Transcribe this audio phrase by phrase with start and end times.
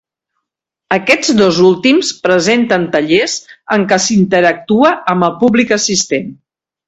[0.95, 3.35] Aquests dos últims presenten tallers
[3.77, 6.35] en què s'interactua amb el públic assistent.